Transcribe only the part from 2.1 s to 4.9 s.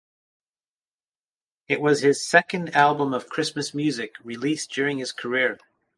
second album of Christmas music released